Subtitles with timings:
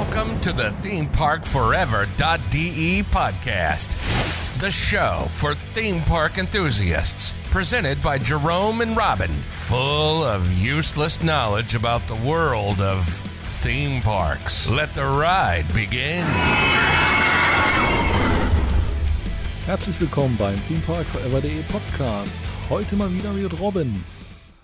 [0.00, 3.90] Welcome to the ThemeParkForever.de podcast,
[4.58, 7.34] the show for theme park enthusiasts.
[7.50, 13.06] Presented by Jerome and Robin, full of useless knowledge about the world of
[13.60, 14.70] theme parks.
[14.70, 16.24] Let the ride begin.
[19.66, 22.50] Herzlich willkommen beim Theme Park Forever.de Podcast.
[22.70, 24.02] Heute mal wieder mit Robin.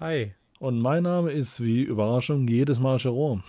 [0.00, 0.32] Hi.
[0.60, 3.42] Und mein Name ist wie Überraschung jedes Mal Jerome.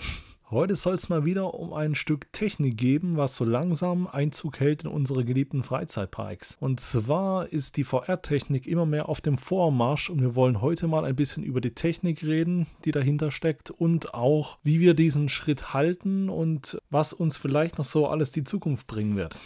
[0.50, 4.86] Heute soll es mal wieder um ein Stück Technik geben, was so langsam Einzug hält
[4.86, 6.56] in unsere geliebten Freizeitparks.
[6.62, 11.04] Und zwar ist die VR-Technik immer mehr auf dem Vormarsch und wir wollen heute mal
[11.04, 15.74] ein bisschen über die Technik reden, die dahinter steckt und auch, wie wir diesen Schritt
[15.74, 19.42] halten und was uns vielleicht noch so alles die Zukunft bringen wird.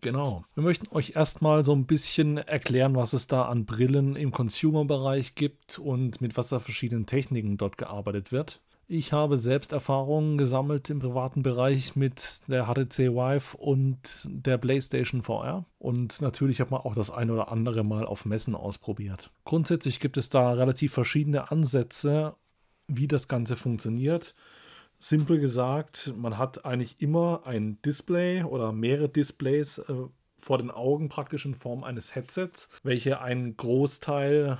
[0.00, 0.46] Genau.
[0.54, 5.34] Wir möchten euch erstmal so ein bisschen erklären, was es da an Brillen im Consumer-Bereich
[5.34, 8.62] gibt und mit was da verschiedenen Techniken dort gearbeitet wird.
[8.90, 15.20] Ich habe selbst Erfahrungen gesammelt im privaten Bereich mit der HTC Vive und der PlayStation
[15.20, 15.66] VR.
[15.78, 19.30] Und natürlich hat man auch das eine oder andere Mal auf Messen ausprobiert.
[19.44, 22.34] Grundsätzlich gibt es da relativ verschiedene Ansätze,
[22.86, 24.34] wie das Ganze funktioniert.
[24.98, 29.94] Simpel gesagt, man hat eigentlich immer ein Display oder mehrere Displays äh,
[30.38, 34.56] vor den Augen praktisch in Form eines Headsets, welche einen Großteil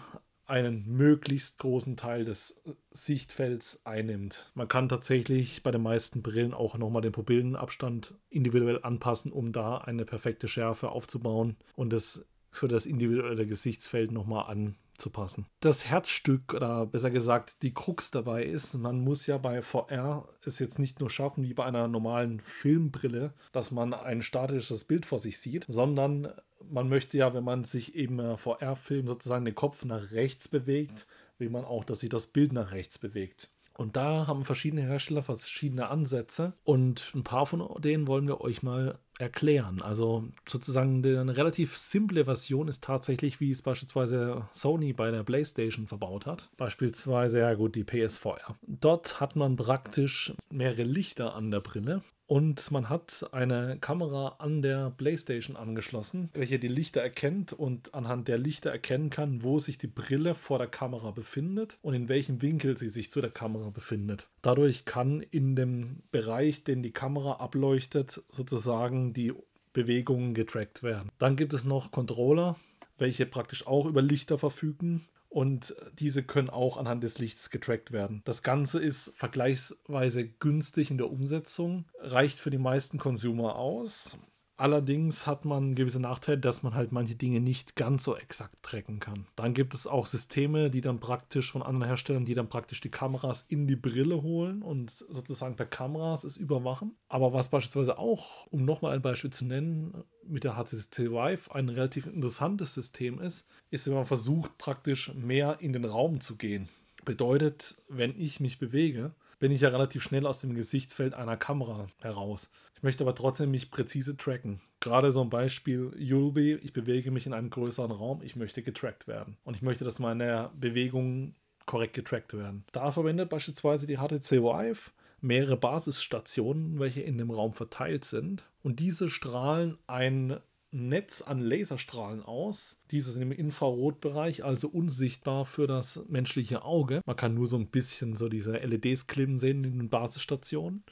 [0.48, 4.50] einen möglichst großen Teil des Sichtfelds einnimmt.
[4.54, 9.78] Man kann tatsächlich bei den meisten Brillen auch nochmal den Pupillenabstand individuell anpassen, um da
[9.78, 15.46] eine perfekte Schärfe aufzubauen und es für das individuelle Gesichtsfeld nochmal anzupassen.
[15.60, 20.58] Das Herzstück oder besser gesagt die Krux dabei ist, man muss ja bei VR es
[20.58, 25.18] jetzt nicht nur schaffen wie bei einer normalen Filmbrille, dass man ein statisches Bild vor
[25.18, 26.32] sich sieht, sondern
[26.68, 31.06] man möchte ja, wenn man sich eben äh, VR-Film sozusagen den Kopf nach rechts bewegt,
[31.38, 33.50] will man auch, dass sich das Bild nach rechts bewegt.
[33.78, 38.64] Und da haben verschiedene Hersteller verschiedene Ansätze und ein paar von denen wollen wir euch
[38.64, 39.80] mal erklären.
[39.82, 45.86] Also sozusagen eine relativ simple Version ist tatsächlich, wie es beispielsweise Sony bei der PlayStation
[45.86, 46.50] verbaut hat.
[46.56, 48.56] Beispielsweise, ja gut, die PSVR.
[48.66, 54.60] Dort hat man praktisch mehrere Lichter an der Brille und man hat eine Kamera an
[54.60, 59.78] der PlayStation angeschlossen, welche die Lichter erkennt und anhand der Lichter erkennen kann, wo sich
[59.78, 63.70] die Brille vor der Kamera befindet und in welchem Winkel sie sich zu der Kamera
[63.70, 64.28] befindet.
[64.42, 69.32] Dadurch kann in dem Bereich, den die Kamera ableuchtet, sozusagen die
[69.72, 71.10] Bewegungen getrackt werden.
[71.18, 72.56] Dann gibt es noch Controller,
[72.98, 75.06] welche praktisch auch über Lichter verfügen
[75.38, 78.22] und diese können auch anhand des Lichts getrackt werden.
[78.24, 84.18] Das Ganze ist vergleichsweise günstig in der Umsetzung, reicht für die meisten Consumer aus.
[84.58, 88.98] Allerdings hat man gewisse Nachteile, dass man halt manche Dinge nicht ganz so exakt tracken
[88.98, 89.28] kann.
[89.36, 92.90] Dann gibt es auch Systeme, die dann praktisch von anderen Herstellern, die dann praktisch die
[92.90, 96.96] Kameras in die Brille holen und sozusagen per Kameras es überwachen.
[97.08, 101.68] Aber was beispielsweise auch, um nochmal ein Beispiel zu nennen, mit der HTC Vive ein
[101.68, 106.68] relativ interessantes System ist, ist, wenn man versucht, praktisch mehr in den Raum zu gehen.
[107.04, 111.88] Bedeutet, wenn ich mich bewege, bin ich ja relativ schnell aus dem Gesichtsfeld einer Kamera
[112.00, 112.50] heraus.
[112.74, 114.60] Ich möchte aber trotzdem mich präzise tracken.
[114.80, 119.08] Gerade so ein Beispiel Yulby, ich bewege mich in einem größeren Raum, ich möchte getrackt
[119.08, 119.36] werden.
[119.44, 121.34] Und ich möchte, dass meine Bewegungen
[121.66, 122.64] korrekt getrackt werden.
[122.72, 124.90] Da verwendet beispielsweise die HTC Vive
[125.20, 128.44] mehrere Basisstationen, welche in dem Raum verteilt sind.
[128.62, 130.38] Und diese strahlen ein
[130.70, 132.80] Netz an Laserstrahlen aus.
[132.90, 137.02] Dieses im Infrarotbereich, also unsichtbar für das menschliche Auge.
[137.06, 140.84] Man kann nur so ein bisschen so diese LEDs klimmen sehen in den Basisstationen.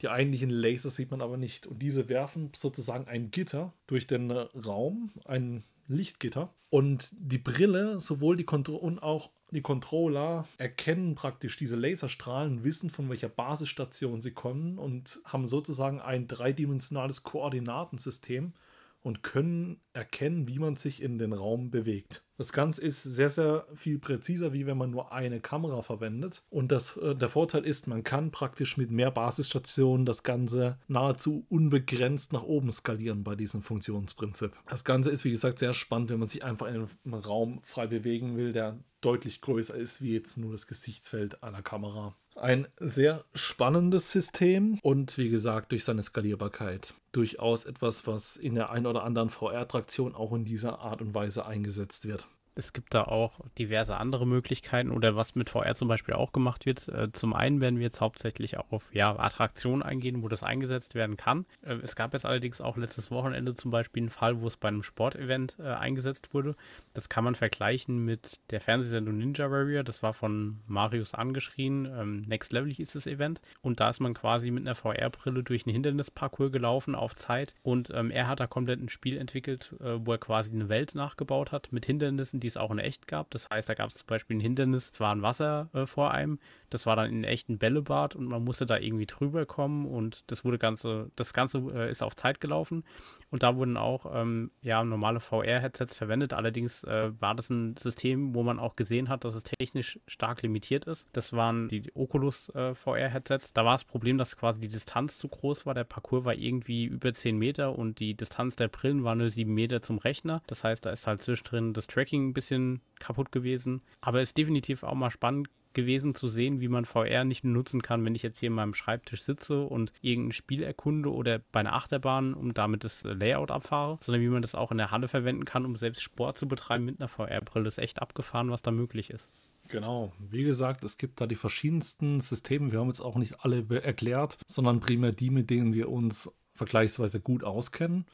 [0.00, 1.66] Die eigentlichen Laser sieht man aber nicht.
[1.66, 6.52] Und diese werfen sozusagen ein Gitter durch den Raum, ein Lichtgitter.
[6.70, 12.88] Und die Brille, sowohl die Kontro und auch die Controller erkennen praktisch diese Laserstrahlen, wissen
[12.88, 18.54] von welcher Basisstation sie kommen und haben sozusagen ein dreidimensionales Koordinatensystem,
[19.02, 22.24] und können erkennen, wie man sich in den Raum bewegt.
[22.38, 26.42] Das Ganze ist sehr, sehr viel präziser, wie wenn man nur eine Kamera verwendet.
[26.50, 31.44] Und das, äh, der Vorteil ist, man kann praktisch mit mehr Basisstationen das Ganze nahezu
[31.48, 34.52] unbegrenzt nach oben skalieren bei diesem Funktionsprinzip.
[34.68, 36.74] Das Ganze ist, wie gesagt, sehr spannend, wenn man sich einfach in
[37.04, 41.62] einem Raum frei bewegen will, der deutlich größer ist wie jetzt nur das Gesichtsfeld einer
[41.62, 42.16] Kamera.
[42.34, 48.70] Ein sehr spannendes System und wie gesagt durch seine Skalierbarkeit durchaus etwas, was in der
[48.70, 52.26] einen oder anderen VR-Traktion auch in dieser Art und Weise eingesetzt wird.
[52.54, 56.66] Es gibt da auch diverse andere Möglichkeiten oder was mit VR zum Beispiel auch gemacht
[56.66, 56.88] wird.
[56.88, 61.16] Äh, zum einen werden wir jetzt hauptsächlich auf ja, Attraktionen eingehen, wo das eingesetzt werden
[61.16, 61.46] kann.
[61.62, 64.68] Äh, es gab jetzt allerdings auch letztes Wochenende zum Beispiel einen Fall, wo es bei
[64.68, 66.54] einem Sportevent äh, eingesetzt wurde.
[66.92, 69.82] Das kann man vergleichen mit der Fernsehsendung Ninja Warrior.
[69.82, 71.86] Das war von Marius angeschrien.
[71.86, 73.40] Ähm, Next Level hieß das Event.
[73.62, 77.54] Und da ist man quasi mit einer VR-Brille durch einen Hindernisparcours gelaufen auf Zeit.
[77.62, 80.94] Und ähm, er hat da komplett ein Spiel entwickelt, äh, wo er quasi eine Welt
[80.94, 83.30] nachgebaut hat mit Hindernissen, die es auch in echt gab.
[83.30, 86.10] Das heißt, da gab es zum Beispiel ein Hindernis, es war ein Wasser äh, vor
[86.12, 86.38] einem.
[86.70, 90.44] Das war dann in echten Bällebad und man musste da irgendwie drüber kommen und das
[90.44, 92.84] wurde ganze, das Ganze äh, ist auf Zeit gelaufen.
[93.32, 96.34] Und da wurden auch ähm, ja, normale VR-Headsets verwendet.
[96.34, 100.42] Allerdings äh, war das ein System, wo man auch gesehen hat, dass es technisch stark
[100.42, 101.08] limitiert ist.
[101.12, 103.54] Das waren die Oculus äh, VR-Headsets.
[103.54, 105.72] Da war das Problem, dass quasi die Distanz zu groß war.
[105.72, 109.52] Der Parcours war irgendwie über 10 Meter und die Distanz der Brillen war nur 7
[109.52, 110.42] Meter zum Rechner.
[110.46, 113.82] Das heißt, da ist halt zwischendrin das Tracking ein bisschen kaputt gewesen.
[114.00, 117.54] Aber es ist definitiv auch mal spannend gewesen zu sehen, wie man VR nicht nur
[117.54, 121.38] nutzen kann, wenn ich jetzt hier in meinem Schreibtisch sitze und irgendein Spiel erkunde oder
[121.38, 124.90] bei einer Achterbahn und damit das Layout abfahre, sondern wie man das auch in der
[124.90, 127.68] Halle verwenden kann, um selbst Sport zu betreiben mit einer VR-Brille.
[127.68, 129.28] Ist echt abgefahren, was da möglich ist.
[129.68, 132.72] Genau, wie gesagt, es gibt da die verschiedensten Systeme.
[132.72, 137.20] Wir haben jetzt auch nicht alle erklärt, sondern primär die, mit denen wir uns vergleichsweise
[137.20, 138.04] gut auskennen.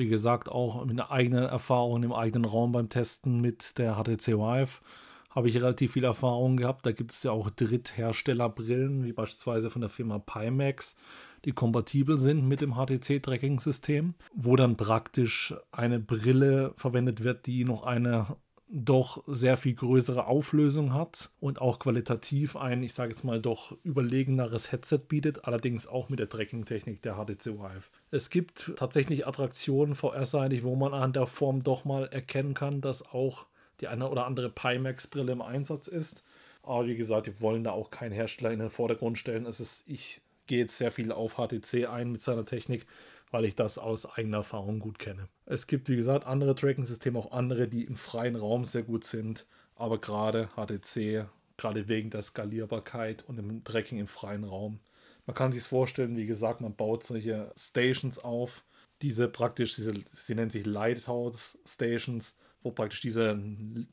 [0.00, 4.28] Wie gesagt, auch mit einer eigenen Erfahrung im eigenen Raum beim Testen mit der HTC
[4.28, 4.80] Vive
[5.28, 6.86] habe ich relativ viel Erfahrung gehabt.
[6.86, 10.96] Da gibt es ja auch Drittherstellerbrillen, wie beispielsweise von der Firma Pimax,
[11.44, 17.82] die kompatibel sind mit dem HTC-Tracking-System, wo dann praktisch eine Brille verwendet wird, die noch
[17.82, 18.38] eine
[18.72, 23.76] doch sehr viel größere Auflösung hat und auch qualitativ ein, ich sage jetzt mal, doch
[23.82, 27.90] überlegeneres Headset bietet, allerdings auch mit der Tracking-Technik der HTC Vive.
[28.12, 33.06] Es gibt tatsächlich Attraktionen VR-seitig, wo man an der Form doch mal erkennen kann, dass
[33.12, 33.46] auch
[33.80, 36.24] die eine oder andere Pimax-Brille im Einsatz ist.
[36.62, 39.46] Aber wie gesagt, die wollen da auch keinen Hersteller in den Vordergrund stellen.
[39.46, 42.86] Es ist, ich gehe jetzt sehr viel auf HTC ein mit seiner Technik,
[43.30, 45.28] weil ich das aus eigener Erfahrung gut kenne.
[45.46, 49.46] Es gibt, wie gesagt, andere Tracking-Systeme, auch andere, die im freien Raum sehr gut sind.
[49.74, 54.80] Aber gerade HTC, gerade wegen der Skalierbarkeit und dem Tracking im freien Raum.
[55.26, 58.64] Man kann sich vorstellen, wie gesagt, man baut solche Stations auf.
[59.00, 63.38] Diese praktisch, diese, sie nennen sich Lighthouse Stations wo praktisch diese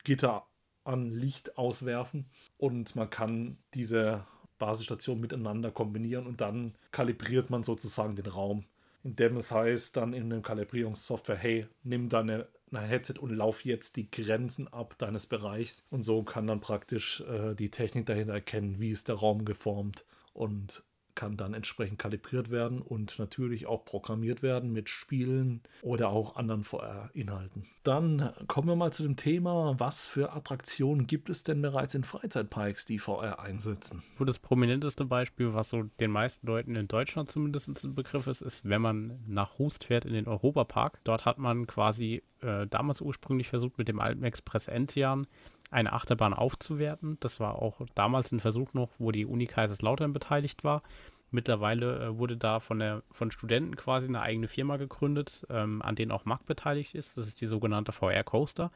[0.04, 0.46] Gitter
[0.84, 4.26] an Licht auswerfen und man kann diese
[4.58, 8.64] Basisstationen miteinander kombinieren und dann kalibriert man sozusagen den Raum.
[9.04, 13.96] Indem es heißt dann in der Kalibrierungssoftware, hey, nimm deine ein Headset und lauf jetzt
[13.96, 15.86] die Grenzen ab deines Bereichs.
[15.90, 20.04] Und so kann dann praktisch äh, die Technik dahinter erkennen, wie ist der Raum geformt
[20.32, 20.84] und
[21.18, 26.62] kann dann entsprechend kalibriert werden und natürlich auch programmiert werden mit Spielen oder auch anderen
[26.62, 27.66] VR-Inhalten.
[27.82, 32.04] Dann kommen wir mal zu dem Thema, was für Attraktionen gibt es denn bereits in
[32.04, 34.04] Freizeitparks, die VR einsetzen?
[34.20, 38.68] Das prominenteste Beispiel, was so den meisten Leuten in Deutschland zumindest ein Begriff ist, ist,
[38.68, 41.00] wenn man nach Hust fährt in den Europapark.
[41.02, 45.26] Dort hat man quasi äh, damals ursprünglich versucht, mit dem alten Express Enzian
[45.70, 47.18] eine Achterbahn aufzuwerten.
[47.20, 50.82] Das war auch damals ein Versuch noch, wo die Uni Kaiserslautern beteiligt war.
[51.30, 55.94] Mittlerweile äh, wurde da von, der, von Studenten quasi eine eigene Firma gegründet, ähm, an
[55.94, 57.18] denen auch Mac beteiligt ist.
[57.18, 58.70] Das ist die sogenannte VR Coaster.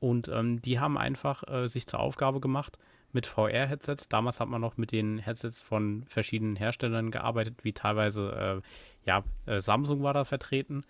[0.00, 2.78] Und ähm, die haben einfach äh, sich zur Aufgabe gemacht,
[3.12, 4.08] mit VR-Headsets.
[4.08, 9.24] Damals hat man noch mit den Headsets von verschiedenen Herstellern gearbeitet, wie teilweise, äh, ja,
[9.46, 10.82] äh, Samsung war da vertreten,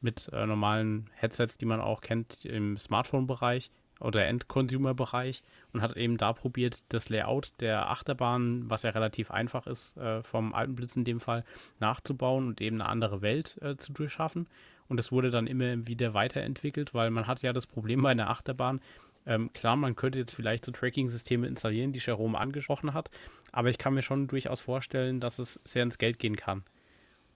[0.00, 3.70] mit äh, normalen Headsets, die man auch kennt im Smartphone-Bereich
[4.00, 5.42] oder End-Consumer-Bereich
[5.72, 10.22] und hat eben da probiert, das Layout der Achterbahn, was ja relativ einfach ist, äh,
[10.22, 11.44] vom Alpenblitz in dem Fall,
[11.78, 14.48] nachzubauen und eben eine andere Welt äh, zu durchschaffen.
[14.88, 18.30] Und es wurde dann immer wieder weiterentwickelt, weil man hat ja das Problem bei einer
[18.30, 18.80] Achterbahn,
[19.26, 23.10] ähm, klar, man könnte jetzt vielleicht so Tracking-Systeme installieren, die Jerome angesprochen hat,
[23.52, 26.64] aber ich kann mir schon durchaus vorstellen, dass es sehr ins Geld gehen kann.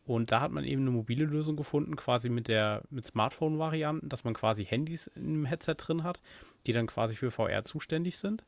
[0.06, 4.24] Und da hat man eben eine mobile Lösung gefunden, quasi mit der mit Smartphone-Varianten, dass
[4.24, 6.20] man quasi Handys im Headset drin hat,
[6.66, 8.44] die dann quasi für VR zuständig sind.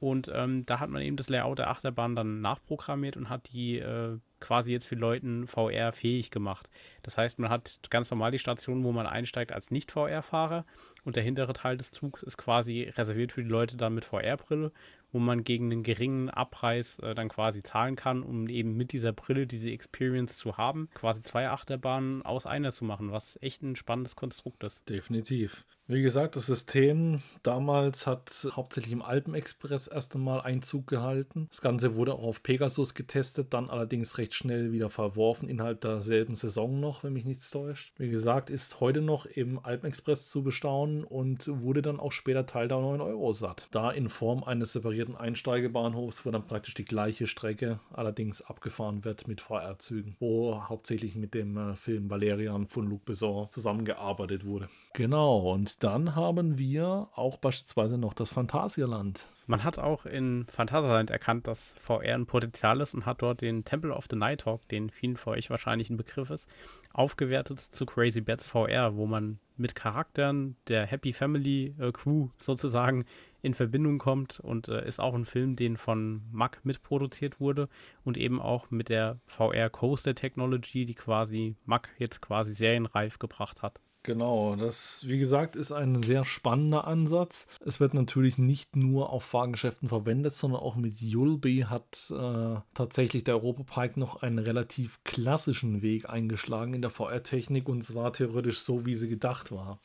[0.00, 3.78] Und ähm, da hat man eben das Layout der Achterbahn dann nachprogrammiert und hat die
[3.78, 6.68] äh, quasi jetzt für Leuten VR fähig gemacht.
[7.04, 10.66] Das heißt, man hat ganz normal die Station, wo man einsteigt als Nicht-VR-Fahrer
[11.04, 14.72] und der hintere Teil des Zugs ist quasi reserviert für die Leute dann mit VR-Brille
[15.12, 19.12] wo man gegen einen geringen Abpreis äh, dann quasi zahlen kann, um eben mit dieser
[19.12, 23.76] Brille diese Experience zu haben, quasi zwei Achterbahnen aus einer zu machen, was echt ein
[23.76, 24.88] spannendes Konstrukt ist.
[24.88, 25.64] Definitiv.
[25.88, 31.48] Wie gesagt, das System damals hat hauptsächlich im Alpenexpress erst einmal Einzug gehalten.
[31.50, 36.34] Das Ganze wurde auch auf Pegasus getestet, dann allerdings recht schnell wieder verworfen, innerhalb derselben
[36.34, 37.92] Saison noch, wenn mich nichts täuscht.
[37.98, 42.68] Wie gesagt, ist heute noch im Alpenexpress zu bestaunen und wurde dann auch später Teil
[42.68, 43.68] der 9 Euro satt.
[43.72, 49.28] Da in Form eines separierten Einsteigebahnhofs, wo dann praktisch die gleiche Strecke allerdings abgefahren wird
[49.28, 54.68] mit VR-Zügen, wo hauptsächlich mit dem äh, Film Valerian von Luc Besson zusammengearbeitet wurde.
[54.94, 59.26] Genau, und dann haben wir auch beispielsweise noch das Phantasialand.
[59.46, 63.64] Man hat auch in Phantasialand erkannt, dass VR ein Potenzial ist und hat dort den
[63.64, 66.46] Temple of the Nighthawk, den vielen von euch wahrscheinlich ein Begriff ist,
[66.92, 73.06] aufgewertet zu Crazy Bats VR, wo man mit Charakteren der Happy Family äh, Crew sozusagen
[73.40, 77.70] in Verbindung kommt und äh, ist auch ein Film, den von Mack mitproduziert wurde
[78.04, 83.62] und eben auch mit der VR Coaster Technology, die quasi Mack jetzt quasi serienreif gebracht
[83.62, 83.80] hat.
[84.04, 87.46] Genau, das, wie gesagt, ist ein sehr spannender Ansatz.
[87.64, 93.22] Es wird natürlich nicht nur auf Fahrgeschäften verwendet, sondern auch mit Yulby hat äh, tatsächlich
[93.22, 98.84] der Europapark noch einen relativ klassischen Weg eingeschlagen in der VR-Technik und zwar theoretisch so,
[98.86, 99.78] wie sie gedacht war.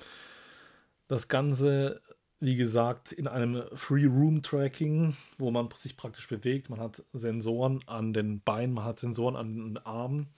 [1.07, 2.01] Das Ganze,
[2.39, 6.71] wie gesagt, in einem Free-Room-Tracking, wo man sich praktisch bewegt.
[6.71, 10.33] Man hat Sensoren an den Beinen, man hat Sensoren an den Armen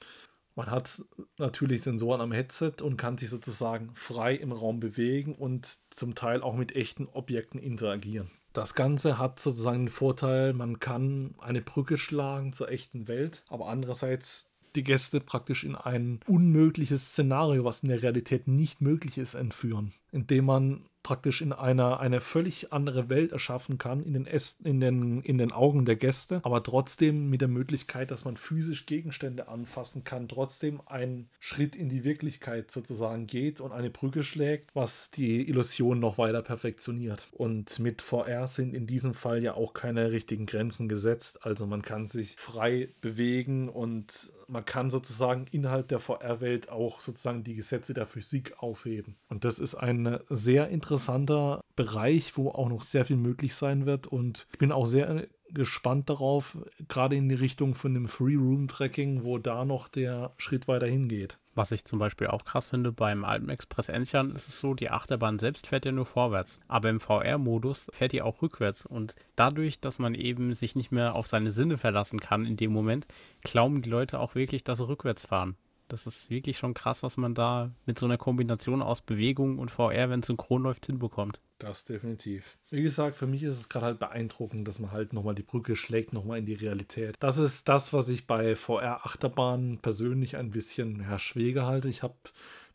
[0.59, 1.05] man hat
[1.37, 6.41] natürlich Sensoren am Headset und kann sich sozusagen frei im Raum bewegen und zum Teil
[6.41, 8.29] auch mit echten Objekten interagieren.
[8.51, 13.67] Das Ganze hat sozusagen den Vorteil, man kann eine Brücke schlagen zur echten Welt, aber
[13.67, 19.35] andererseits die Gäste praktisch in ein unmögliches Szenario, was in der Realität nicht möglich ist,
[19.35, 24.65] entführen, indem man praktisch in einer eine völlig andere Welt erschaffen kann in den, Ästen,
[24.65, 28.85] in, den, in den Augen der Gäste, aber trotzdem mit der Möglichkeit, dass man physisch
[28.85, 34.75] Gegenstände anfassen kann, trotzdem einen Schritt in die Wirklichkeit sozusagen geht und eine Brücke schlägt,
[34.75, 37.27] was die Illusion noch weiter perfektioniert.
[37.31, 41.81] Und mit VR sind in diesem Fall ja auch keine richtigen Grenzen gesetzt, also man
[41.81, 47.93] kann sich frei bewegen und man kann sozusagen innerhalb der VR-Welt auch sozusagen die Gesetze
[47.93, 49.15] der Physik aufheben.
[49.29, 54.08] Und das ist ein sehr interessanter Bereich, wo auch noch sehr viel möglich sein wird.
[54.08, 59.38] Und ich bin auch sehr gespannt darauf, gerade in die Richtung von dem Free-Room-Tracking, wo
[59.38, 61.38] da noch der Schritt weiter hingeht.
[61.53, 64.89] Was ich zum Beispiel auch krass finde, beim Alpen Express Enzian ist es so, die
[64.89, 66.60] Achterbahn selbst fährt ja nur vorwärts.
[66.67, 68.86] Aber im VR-Modus fährt die auch rückwärts.
[68.86, 72.72] Und dadurch, dass man eben sich nicht mehr auf seine Sinne verlassen kann in dem
[72.72, 73.05] Moment,
[73.43, 75.55] glauben die Leute auch wirklich, dass sie rückwärts fahren.
[75.89, 79.72] Das ist wirklich schon krass, was man da mit so einer Kombination aus Bewegung und
[79.72, 81.41] VR, wenn es synchron läuft, hinbekommt.
[81.58, 82.58] Das definitiv.
[82.69, 85.75] Wie gesagt, für mich ist es gerade halt beeindruckend, dass man halt nochmal die Brücke
[85.75, 87.15] schlägt, nochmal in die Realität.
[87.19, 91.89] Das ist das, was ich bei VR-Achterbahnen persönlich ein bisschen ja, schwer halte.
[91.89, 92.15] Ich habe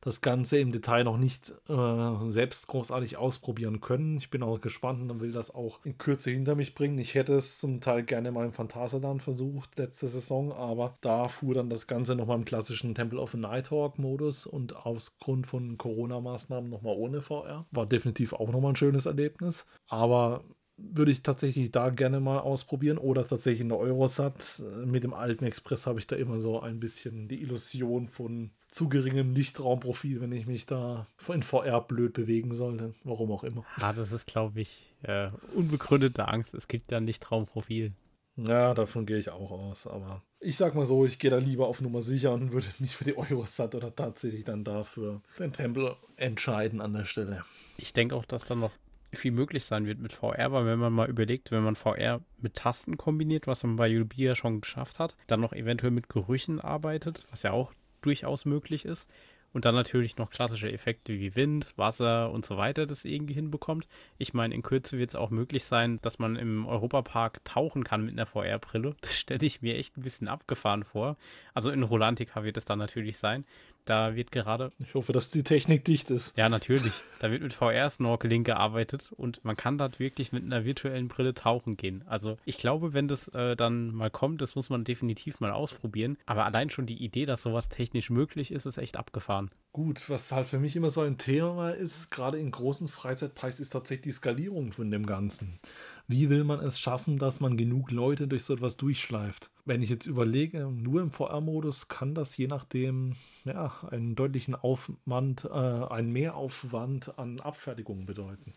[0.04, 4.18] das Ganze im Detail noch nicht äh, selbst großartig ausprobieren können.
[4.18, 6.98] Ich bin auch gespannt und will das auch in Kürze hinter mich bringen.
[6.98, 11.54] Ich hätte es zum Teil gerne mal im Phantasialand versucht, letzte Saison, aber da fuhr
[11.54, 16.96] dann das Ganze nochmal im klassischen Temple of Nighthawk-Modus und aus Grund von Corona-Maßnahmen nochmal
[16.96, 17.66] ohne VR.
[17.70, 19.66] War definitiv auch nochmal ein schönes Erlebnis.
[19.88, 20.44] Aber
[20.76, 24.62] würde ich tatsächlich da gerne mal ausprobieren oder tatsächlich in der Eurosat.
[24.84, 28.88] Mit dem alten Express habe ich da immer so ein bisschen die Illusion von zu
[28.88, 32.94] geringem Lichtraumprofil, wenn ich mich da in VR blöd bewegen sollte.
[33.04, 33.64] Warum auch immer.
[33.76, 36.54] Ah, das ist, glaube ich, äh, unbegründete Angst.
[36.54, 37.92] Es gibt ja ein Lichtraumprofil.
[38.36, 39.86] Ja, davon gehe ich auch aus.
[39.86, 42.96] Aber ich sag mal so, ich gehe da lieber auf Nummer sicher und würde mich
[42.96, 47.44] für die Eurosat oder tatsächlich dann dafür den Tempel entscheiden an der Stelle.
[47.76, 48.72] Ich denke auch, dass dann noch
[49.18, 52.54] viel möglich sein wird mit VR, weil wenn man mal überlegt, wenn man VR mit
[52.54, 57.26] Tasten kombiniert, was man bei Ubia schon geschafft hat, dann noch eventuell mit Gerüchen arbeitet,
[57.30, 59.08] was ja auch durchaus möglich ist,
[59.54, 63.88] und dann natürlich noch klassische Effekte wie Wind, Wasser und so weiter das irgendwie hinbekommt.
[64.18, 68.02] Ich meine, in Kürze wird es auch möglich sein, dass man im Europapark tauchen kann
[68.02, 68.94] mit einer VR-Brille.
[69.04, 71.16] Das stelle ich mir echt ein bisschen abgefahren vor.
[71.52, 73.44] Also in Rolantica wird es dann natürlich sein.
[73.84, 74.72] Da wird gerade.
[74.78, 76.38] Ich hoffe, dass die Technik dicht ist.
[76.38, 76.92] Ja, natürlich.
[77.20, 81.76] Da wird mit VR-Snorkeling gearbeitet und man kann dort wirklich mit einer virtuellen Brille tauchen
[81.76, 82.02] gehen.
[82.06, 86.16] Also ich glaube, wenn das äh, dann mal kommt, das muss man definitiv mal ausprobieren.
[86.24, 89.43] Aber allein schon die Idee, dass sowas technisch möglich ist, ist echt abgefahren.
[89.72, 93.70] Gut, was halt für mich immer so ein Thema ist, gerade in großen Freizeitparks, ist
[93.70, 95.58] tatsächlich die Skalierung von dem Ganzen.
[96.06, 99.50] Wie will man es schaffen, dass man genug Leute durch so etwas durchschleift?
[99.64, 105.44] Wenn ich jetzt überlege, nur im VR-Modus kann das je nachdem ja, einen deutlichen Aufwand,
[105.44, 108.52] äh, einen Mehraufwand an Abfertigung bedeuten.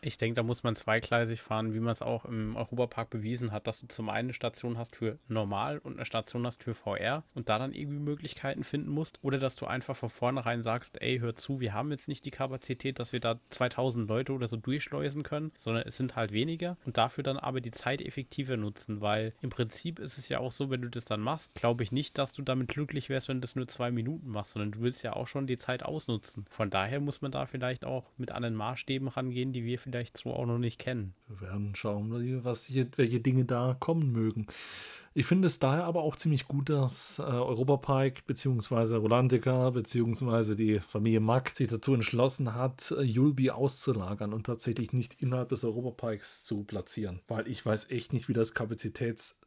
[0.00, 3.66] Ich denke, da muss man zweigleisig fahren, wie man es auch im Europapark bewiesen hat,
[3.66, 7.24] dass du zum einen eine Station hast für normal und eine Station hast für VR
[7.34, 9.18] und da dann irgendwie Möglichkeiten finden musst.
[9.22, 12.30] Oder dass du einfach von vornherein sagst, ey, hör zu, wir haben jetzt nicht die
[12.30, 16.76] Kapazität, dass wir da 2000 Leute oder so durchschleusen können, sondern es sind halt weniger
[16.84, 20.52] und dafür dann aber die Zeit effektiver nutzen, weil im Prinzip ist es ja auch
[20.52, 23.38] so, wenn du das dann machst, glaube ich nicht, dass du damit glücklich wärst, wenn
[23.38, 26.44] du das nur zwei Minuten machst, sondern du willst ja auch schon die Zeit ausnutzen.
[26.50, 30.32] Von daher muss man da vielleicht auch mit anderen Maßstäben rangehen, die wir vielleicht so
[30.32, 31.14] auch noch nicht kennen.
[31.28, 34.46] Wir werden schauen, was, welche Dinge da kommen mögen.
[35.14, 38.96] Ich finde es daher aber auch ziemlich gut, dass äh, Europapike bzw.
[38.96, 40.54] Rolantica bzw.
[40.54, 45.64] die Familie Mack sich dazu entschlossen hat, äh, Yulby auszulagern und tatsächlich nicht innerhalb des
[45.64, 48.54] Europapikes zu platzieren, weil ich weiß echt nicht, wie das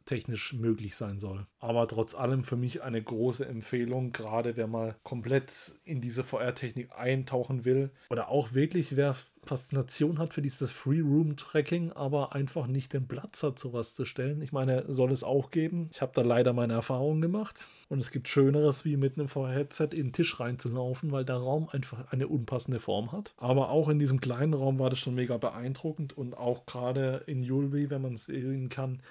[0.02, 1.46] kapazitätstechnisch möglich sein soll.
[1.60, 6.90] Aber trotz allem für mich eine große Empfehlung, gerade wer mal komplett in diese VR-Technik
[6.96, 13.08] eintauchen will oder auch wirklich wer Faszination hat für dieses Free-Room-Tracking, aber einfach nicht den
[13.08, 14.40] Platz hat, sowas zu stellen.
[14.40, 15.90] Ich meine, soll es auch geben.
[15.92, 17.66] Ich habe da leider meine Erfahrungen gemacht.
[17.88, 21.68] Und es gibt Schöneres, wie mit einem VR-Headset in den Tisch reinzulaufen, weil der Raum
[21.68, 23.34] einfach eine unpassende Form hat.
[23.36, 27.42] Aber auch in diesem kleinen Raum war das schon mega beeindruckend und auch gerade in
[27.42, 29.02] Julbi, wenn man es sehen kann,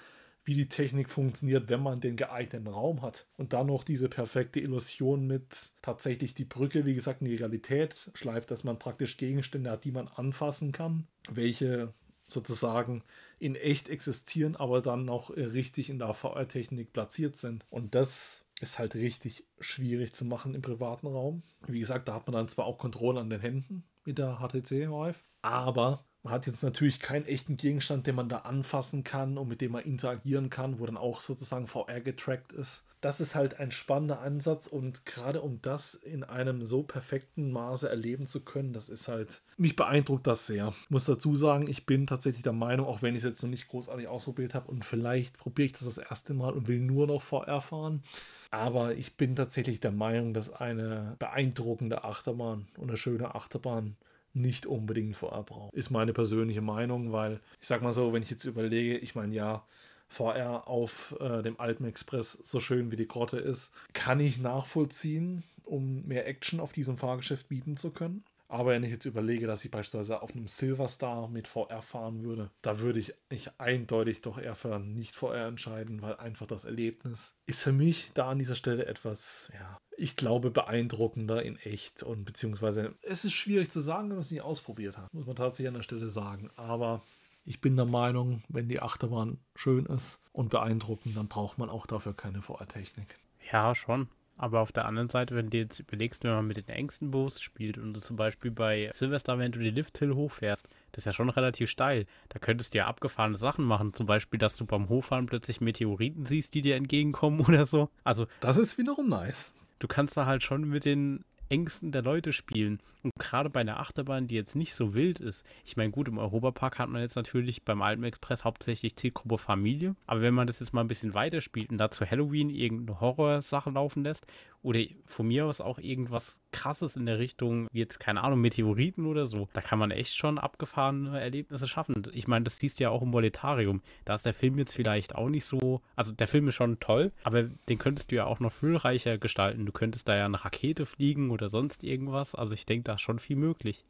[0.44, 3.26] wie die Technik funktioniert, wenn man den geeigneten Raum hat.
[3.36, 8.10] Und dann noch diese perfekte Illusion mit tatsächlich die Brücke, wie gesagt, in die Realität
[8.14, 11.94] schleift, dass man praktisch Gegenstände hat, die man anfassen kann, welche
[12.26, 13.04] sozusagen
[13.38, 17.66] in echt existieren, aber dann noch richtig in der VR-Technik platziert sind.
[17.70, 21.42] Und das ist halt richtig schwierig zu machen im privaten Raum.
[21.66, 24.88] Wie gesagt, da hat man dann zwar auch Kontrolle an den Händen mit der HTC
[24.88, 29.48] Vive, aber man hat jetzt natürlich keinen echten Gegenstand, den man da anfassen kann und
[29.48, 32.84] mit dem man interagieren kann, wo dann auch sozusagen VR getrackt ist.
[33.00, 37.88] Das ist halt ein spannender Ansatz und gerade um das in einem so perfekten Maße
[37.88, 40.72] erleben zu können, das ist halt, mich beeindruckt das sehr.
[40.84, 43.50] Ich muss dazu sagen, ich bin tatsächlich der Meinung, auch wenn ich es jetzt noch
[43.50, 47.08] nicht großartig ausprobiert habe und vielleicht probiere ich das das erste Mal und will nur
[47.08, 48.04] noch VR fahren,
[48.52, 53.96] aber ich bin tatsächlich der Meinung, dass eine beeindruckende Achterbahn und eine schöne Achterbahn
[54.34, 55.74] nicht unbedingt VR braucht.
[55.74, 59.34] Ist meine persönliche Meinung, weil ich sag mal so, wenn ich jetzt überlege, ich meine,
[59.34, 59.64] ja,
[60.08, 65.42] VR auf äh, dem Alpen Express, so schön wie die Grotte ist, kann ich nachvollziehen,
[65.64, 68.22] um mehr Action auf diesem Fahrgeschäft bieten zu können.
[68.52, 72.50] Aber wenn ich jetzt überlege, dass ich beispielsweise auf einem Silverstar mit VR fahren würde,
[72.60, 77.34] da würde ich mich eindeutig doch eher für nicht VR entscheiden, weil einfach das Erlebnis
[77.46, 82.02] ist für mich da an dieser Stelle etwas, ja, ich glaube, beeindruckender in echt.
[82.02, 85.34] Und beziehungsweise es ist schwierig zu sagen, wenn man es nicht ausprobiert hat, muss man
[85.36, 86.50] tatsächlich an der Stelle sagen.
[86.56, 87.00] Aber
[87.46, 91.86] ich bin der Meinung, wenn die Achterbahn schön ist und beeindruckend, dann braucht man auch
[91.86, 93.18] dafür keine VR-Technik.
[93.50, 94.08] Ja, schon.
[94.36, 97.40] Aber auf der anderen Seite, wenn du jetzt überlegst, wenn man mit den engsten Bus
[97.40, 101.04] spielt und du zum Beispiel bei Silvester, wenn du die Lift Hill hochfährst, das ist
[101.04, 102.06] ja schon relativ steil.
[102.28, 103.92] Da könntest du ja abgefahrene Sachen machen.
[103.92, 107.90] Zum Beispiel, dass du beim Hochfahren plötzlich Meteoriten siehst, die dir entgegenkommen oder so.
[108.04, 108.26] Also.
[108.40, 109.52] Das ist wiederum nice.
[109.78, 112.80] Du kannst da halt schon mit den Ängsten der Leute spielen.
[113.02, 116.16] Und gerade bei einer Achterbahn, die jetzt nicht so wild ist, ich meine, gut, im
[116.16, 120.60] Europapark hat man jetzt natürlich beim Alpen Express hauptsächlich Zielgruppe Familie, aber wenn man das
[120.60, 124.26] jetzt mal ein bisschen weiter spielt und da zu Halloween irgendeine Horrorsache laufen lässt
[124.62, 129.06] oder von mir aus auch irgendwas krasses in der Richtung, wie jetzt, keine Ahnung, Meteoriten
[129.06, 132.02] oder so, da kann man echt schon abgefahrene Erlebnisse schaffen.
[132.12, 133.82] Ich meine, das siehst du ja auch im Voletarium.
[134.04, 137.12] Da ist der Film jetzt vielleicht auch nicht so, also der Film ist schon toll,
[137.24, 139.66] aber den könntest du ja auch noch füllreicher gestalten.
[139.66, 142.34] Du könntest da ja eine Rakete fliegen oder sonst irgendwas.
[142.34, 143.84] Also ich denke, da ist schon viel möglich.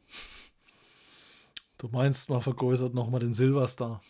[1.77, 4.01] Du meinst, man vergrößert nochmal den Silverstar.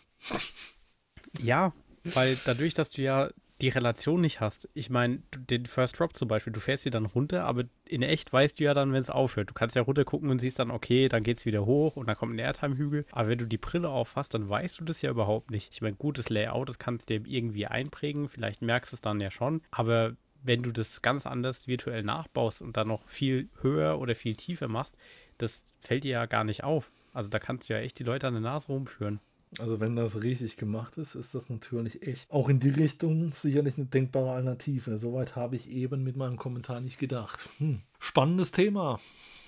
[1.40, 1.72] Ja,
[2.04, 3.30] weil dadurch, dass du ja
[3.64, 4.68] die Relation nicht hast.
[4.74, 8.30] Ich meine, den First Drop zum Beispiel, du fährst sie dann runter, aber in echt
[8.30, 9.48] weißt du ja dann, wenn es aufhört.
[9.48, 12.06] Du kannst ja runter gucken und siehst dann, okay, dann geht es wieder hoch und
[12.06, 13.06] dann kommt ein Airtime-Hügel.
[13.10, 15.72] Aber wenn du die Brille auf hast, dann weißt du das ja überhaupt nicht.
[15.72, 19.18] Ich meine, gutes Layout, das kannst du dir irgendwie einprägen, vielleicht merkst du es dann
[19.20, 23.98] ja schon, aber wenn du das ganz anders virtuell nachbaust und dann noch viel höher
[23.98, 24.94] oder viel tiefer machst,
[25.38, 26.92] das fällt dir ja gar nicht auf.
[27.14, 29.20] Also da kannst du ja echt die Leute an der Nase rumführen.
[29.58, 33.76] Also wenn das richtig gemacht ist, ist das natürlich echt auch in die Richtung sicherlich
[33.76, 34.98] eine denkbare Alternative.
[34.98, 37.48] Soweit habe ich eben mit meinem Kommentar nicht gedacht.
[37.58, 37.80] Hm.
[38.00, 38.98] Spannendes Thema.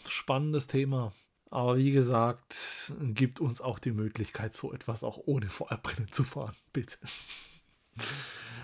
[0.09, 1.12] Spannendes Thema.
[1.51, 2.57] Aber wie gesagt,
[3.01, 6.55] gibt uns auch die Möglichkeit, so etwas auch ohne VR-Brille zu fahren.
[6.73, 6.99] Bitte.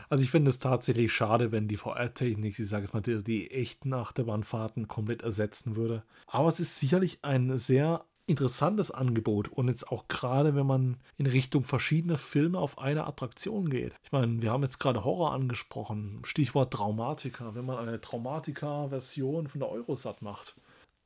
[0.09, 3.51] Also ich finde es tatsächlich schade, wenn die VR-Technik, ich sage es mal, die, die
[3.51, 6.03] echten Achterbahnfahrten komplett ersetzen würde.
[6.27, 11.27] Aber es ist sicherlich ein sehr interessantes Angebot und jetzt auch gerade, wenn man in
[11.27, 13.97] Richtung verschiedener Filme auf eine Attraktion geht.
[14.05, 19.61] Ich meine, wir haben jetzt gerade Horror angesprochen, Stichwort Traumatiker, wenn man eine Traumatiker-Version von
[19.61, 20.55] der Eurosat macht.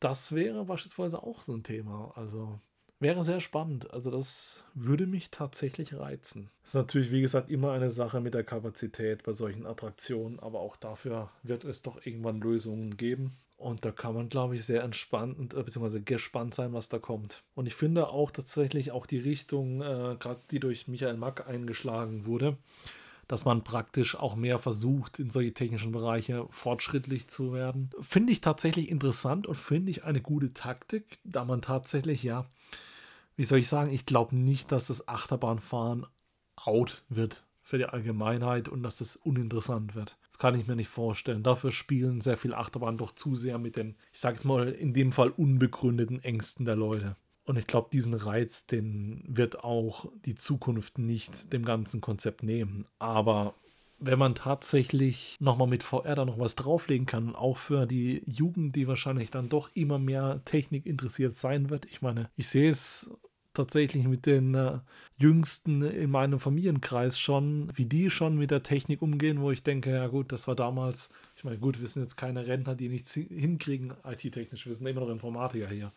[0.00, 2.12] Das wäre beispielsweise auch so ein Thema.
[2.16, 2.60] Also
[3.00, 3.90] wäre sehr spannend.
[3.92, 6.50] Also das würde mich tatsächlich reizen.
[6.62, 10.60] Das ist natürlich, wie gesagt, immer eine Sache mit der Kapazität bei solchen Attraktionen, aber
[10.60, 13.36] auch dafür wird es doch irgendwann Lösungen geben.
[13.56, 16.00] Und da kann man, glaube ich, sehr entspannt äh, bzw.
[16.00, 17.42] gespannt sein, was da kommt.
[17.54, 22.26] Und ich finde auch tatsächlich auch die Richtung, äh, gerade die durch Michael Mack eingeschlagen
[22.26, 22.58] wurde,
[23.28, 27.90] dass man praktisch auch mehr versucht, in solche technischen Bereiche fortschrittlich zu werden.
[28.00, 32.46] Finde ich tatsächlich interessant und finde ich eine gute Taktik, da man tatsächlich, ja,
[33.36, 36.06] wie soll ich sagen, ich glaube nicht, dass das Achterbahnfahren
[36.56, 40.16] out wird für die Allgemeinheit und dass das uninteressant wird.
[40.28, 41.42] Das kann ich mir nicht vorstellen.
[41.42, 44.94] Dafür spielen sehr viele Achterbahnen doch zu sehr mit den, ich sage jetzt mal, in
[44.94, 47.16] dem Fall unbegründeten Ängsten der Leute.
[47.44, 52.86] Und ich glaube, diesen Reiz, den wird auch die Zukunft nicht dem ganzen Konzept nehmen.
[53.00, 53.54] Aber
[53.98, 58.76] wenn man tatsächlich nochmal mit VR da noch was drauflegen kann, auch für die Jugend,
[58.76, 61.86] die wahrscheinlich dann doch immer mehr Technik interessiert sein wird.
[61.86, 63.10] Ich meine, ich sehe es
[63.56, 64.78] tatsächlich mit den äh,
[65.18, 69.90] Jüngsten in meinem Familienkreis schon, wie die schon mit der Technik umgehen, wo ich denke,
[69.90, 73.14] ja gut, das war damals, ich meine, gut, wir sind jetzt keine Rentner, die nichts
[73.14, 75.92] hinkriegen, IT-technisch, wir sind immer noch Informatiker hier.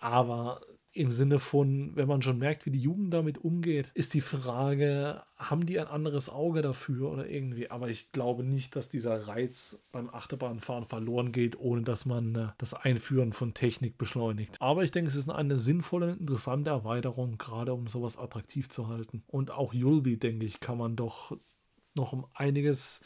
[0.00, 0.60] Aber
[0.94, 5.22] im Sinne von, wenn man schon merkt, wie die Jugend damit umgeht, ist die Frage,
[5.36, 7.70] haben die ein anderes Auge dafür oder irgendwie?
[7.70, 12.48] Aber ich glaube nicht, dass dieser Reiz beim Achterbahnfahren verloren geht, ohne dass man äh,
[12.58, 14.56] das Einführen von Technik beschleunigt.
[14.60, 19.24] Aber ich denke, es ist eine sinnvolle, interessante Erweiterung, gerade um sowas attraktiv zu halten.
[19.26, 21.36] Und auch Yulby, denke ich, kann man doch
[21.96, 23.00] noch um einiges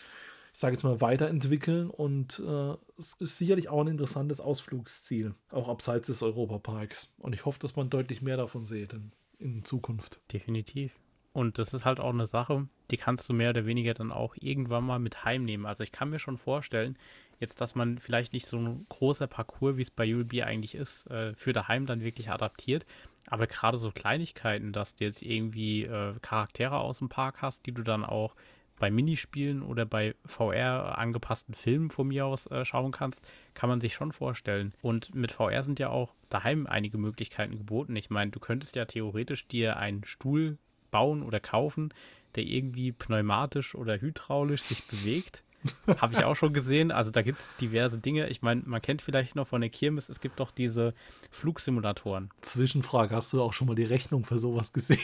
[0.52, 5.68] ich sage jetzt mal, weiterentwickeln und äh, es ist sicherlich auch ein interessantes Ausflugsziel, auch
[5.68, 7.12] abseits des Europaparks.
[7.18, 10.20] Und ich hoffe, dass man deutlich mehr davon sieht in, in Zukunft.
[10.32, 10.98] Definitiv.
[11.32, 14.34] Und das ist halt auch eine Sache, die kannst du mehr oder weniger dann auch
[14.40, 15.66] irgendwann mal mit heimnehmen.
[15.66, 16.98] Also ich kann mir schon vorstellen,
[17.38, 21.06] jetzt, dass man vielleicht nicht so ein großer Parcours, wie es bei ULB eigentlich ist,
[21.08, 22.86] äh, für daheim dann wirklich adaptiert.
[23.26, 27.72] Aber gerade so Kleinigkeiten, dass du jetzt irgendwie äh, Charaktere aus dem Park hast, die
[27.72, 28.34] du dann auch
[28.78, 33.22] bei Minispielen oder bei VR angepassten Filmen von mir aus äh, schauen kannst,
[33.54, 34.72] kann man sich schon vorstellen.
[34.82, 37.96] Und mit VR sind ja auch daheim einige Möglichkeiten geboten.
[37.96, 40.58] Ich meine, du könntest ja theoretisch dir einen Stuhl
[40.90, 41.92] bauen oder kaufen,
[42.34, 45.42] der irgendwie pneumatisch oder hydraulisch sich bewegt.
[45.98, 46.90] Habe ich auch schon gesehen.
[46.90, 48.28] Also da gibt es diverse Dinge.
[48.28, 50.94] Ich meine, man kennt vielleicht noch von der Kirmes, es gibt doch diese
[51.30, 52.30] Flugsimulatoren.
[52.42, 55.00] Zwischenfrage, hast du auch schon mal die Rechnung für sowas gesehen?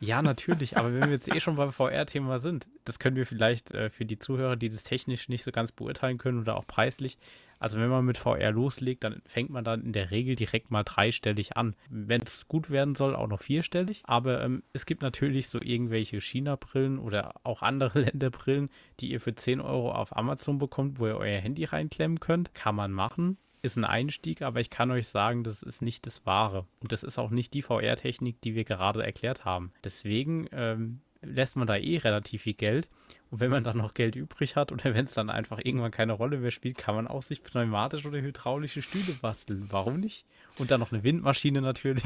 [0.00, 3.72] Ja, natürlich, aber wenn wir jetzt eh schon beim VR-Thema sind, das können wir vielleicht
[3.72, 7.18] äh, für die Zuhörer, die das technisch nicht so ganz beurteilen können oder auch preislich.
[7.58, 10.84] Also wenn man mit VR loslegt, dann fängt man dann in der Regel direkt mal
[10.84, 11.74] dreistellig an.
[11.90, 14.02] Wenn es gut werden soll, auch noch vierstellig.
[14.04, 19.34] Aber ähm, es gibt natürlich so irgendwelche China-Brillen oder auch andere Länderbrillen, die ihr für
[19.34, 22.54] 10 Euro auf Amazon bekommt, wo ihr euer Handy reinklemmen könnt.
[22.54, 26.26] Kann man machen ist ein Einstieg, aber ich kann euch sagen, das ist nicht das
[26.26, 26.66] Wahre.
[26.80, 29.72] Und das ist auch nicht die VR-Technik, die wir gerade erklärt haben.
[29.84, 32.88] Deswegen ähm, lässt man da eh relativ viel Geld.
[33.30, 36.12] Und wenn man dann noch Geld übrig hat oder wenn es dann einfach irgendwann keine
[36.12, 39.66] Rolle mehr spielt, kann man auch sich pneumatische oder hydraulische Stühle basteln.
[39.70, 40.24] Warum nicht?
[40.58, 42.04] Und dann noch eine Windmaschine natürlich.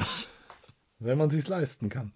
[0.99, 2.13] Wenn man sich leisten kann.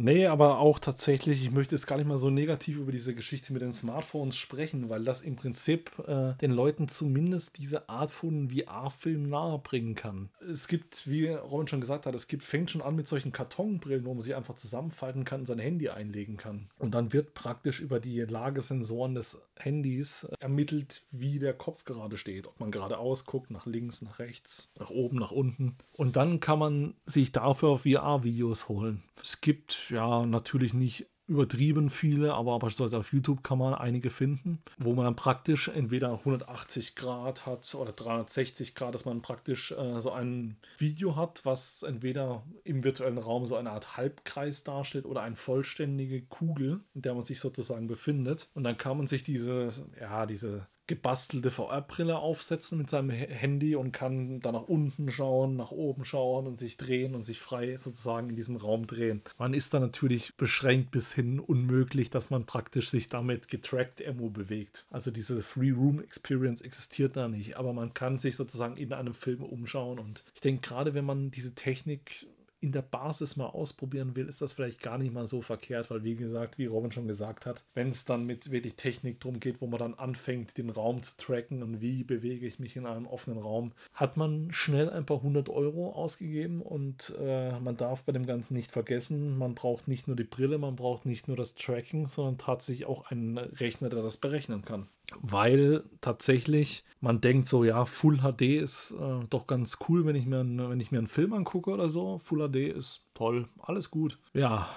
[0.00, 3.52] Nee, aber auch tatsächlich, ich möchte jetzt gar nicht mal so negativ über diese Geschichte
[3.52, 8.48] mit den Smartphones sprechen, weil das im Prinzip äh, den Leuten zumindest diese Art von
[8.48, 10.30] VR-Film nahebringen kann.
[10.48, 14.04] Es gibt, wie Robin schon gesagt hat, es gibt, fängt schon an mit solchen Kartonbrillen,
[14.04, 16.68] wo man sie einfach zusammenfalten kann und sein Handy einlegen kann.
[16.78, 22.46] Und dann wird praktisch über die Lagesensoren des Handys ermittelt, wie der Kopf gerade steht.
[22.46, 25.74] Ob man geradeaus guckt, nach links, nach rechts, nach oben, nach unten.
[25.96, 29.02] Und dann kann man sich dafür VR-Videos holen.
[29.22, 34.62] Es gibt ja natürlich nicht übertrieben viele, aber beispielsweise auf YouTube kann man einige finden,
[34.78, 40.00] wo man dann praktisch entweder 180 Grad hat oder 360 Grad, dass man praktisch äh,
[40.00, 45.20] so ein Video hat, was entweder im virtuellen Raum so eine Art Halbkreis darstellt oder
[45.20, 48.48] eine vollständige Kugel, in der man sich sozusagen befindet.
[48.54, 49.68] Und dann kann man sich diese,
[50.00, 55.70] ja, diese gebastelte VR-Brille aufsetzen mit seinem Handy und kann dann nach unten schauen, nach
[55.70, 59.22] oben schauen und sich drehen und sich frei sozusagen in diesem Raum drehen.
[59.38, 64.30] Man ist dann natürlich beschränkt bis hin unmöglich, dass man praktisch sich damit getrackt irgendwo
[64.30, 64.86] bewegt.
[64.90, 69.14] Also diese Free Room Experience existiert da nicht, aber man kann sich sozusagen in einem
[69.14, 72.26] Film umschauen und ich denke gerade wenn man diese Technik
[72.60, 76.04] in der Basis mal ausprobieren will, ist das vielleicht gar nicht mal so verkehrt, weil
[76.04, 79.60] wie gesagt, wie Robin schon gesagt hat, wenn es dann mit wirklich Technik drum geht,
[79.60, 83.06] wo man dann anfängt, den Raum zu tracken und wie bewege ich mich in einem
[83.06, 88.12] offenen Raum, hat man schnell ein paar hundert Euro ausgegeben und äh, man darf bei
[88.12, 91.54] dem Ganzen nicht vergessen, man braucht nicht nur die Brille, man braucht nicht nur das
[91.54, 94.88] Tracking, sondern tatsächlich auch einen Rechner, der das berechnen kann.
[95.20, 100.26] Weil tatsächlich man denkt so, ja, Full HD ist äh, doch ganz cool, wenn ich,
[100.26, 102.18] mir, wenn ich mir einen Film angucke oder so.
[102.18, 104.18] Full HD ist toll, alles gut.
[104.32, 104.68] Ja,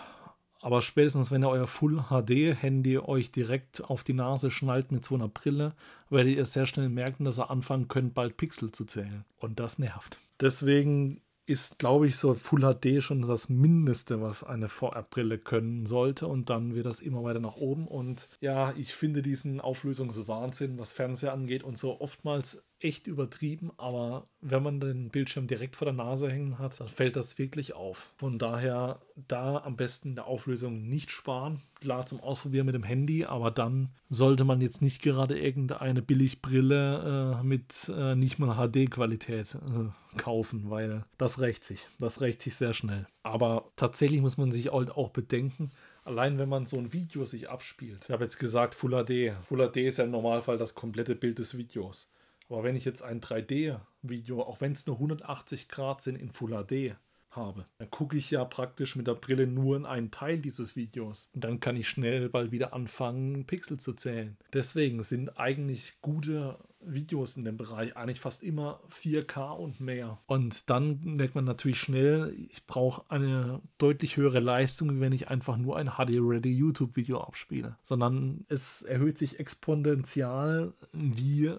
[0.62, 5.16] aber spätestens, wenn ihr euer Full HD-Handy euch direkt auf die Nase schnallt mit so
[5.16, 5.74] einer Brille,
[6.10, 9.26] werdet ihr sehr schnell merken, dass ihr anfangen könnt, bald Pixel zu zählen.
[9.40, 10.20] Und das nervt.
[10.40, 16.28] Deswegen ist, glaube ich, so Full HD schon das Mindeste, was eine VR-Brille können sollte.
[16.28, 17.88] Und dann wird das immer weiter nach oben.
[17.88, 24.26] Und ja, ich finde diesen Auflösungswahnsinn, was Fernseher angeht und so oftmals echt übertrieben, aber
[24.42, 28.12] wenn man den Bildschirm direkt vor der Nase hängen hat, dann fällt das wirklich auf.
[28.18, 31.62] Von daher da am besten der Auflösung nicht sparen.
[31.80, 37.40] Klar zum Ausprobieren mit dem Handy, aber dann sollte man jetzt nicht gerade irgendeine Billigbrille
[37.40, 41.88] äh, mit äh, nicht mal HD-Qualität äh, kaufen, weil das rächt sich.
[42.00, 43.08] Das rächt sich sehr schnell.
[43.24, 45.72] Aber tatsächlich muss man sich halt auch bedenken,
[46.04, 48.06] Allein wenn man so ein Video sich abspielt.
[48.06, 49.36] Ich habe jetzt gesagt Full HD.
[49.48, 52.10] Full HD ist ja im Normalfall das komplette Bild des Videos.
[52.52, 56.52] Aber wenn ich jetzt ein 3D-Video, auch wenn es nur 180 Grad sind, in Full
[56.52, 56.96] HD
[57.30, 61.30] habe, dann gucke ich ja praktisch mit der Brille nur in einen Teil dieses Videos.
[61.34, 64.38] Und dann kann ich schnell bald wieder anfangen, Pixel zu zählen.
[64.52, 70.20] Deswegen sind eigentlich gute Videos in dem Bereich eigentlich fast immer 4K und mehr.
[70.26, 75.58] Und dann merkt man natürlich schnell, ich brauche eine deutlich höhere Leistung, wenn ich einfach
[75.58, 77.78] nur ein HD-Ready YouTube-Video abspiele.
[77.84, 81.56] Sondern es erhöht sich exponentiell, wie